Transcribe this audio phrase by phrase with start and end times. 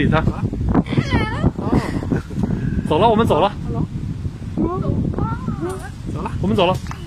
[0.00, 0.22] 理他
[2.88, 3.52] 走了我们走了。
[6.12, 6.99] 走了我们走了。